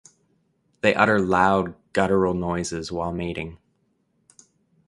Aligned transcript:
They 0.81 0.95
utter 0.95 1.19
loud 1.21 1.75
guttural 1.93 2.33
noises 2.33 2.91
while 2.91 3.11
mating. 3.13 3.59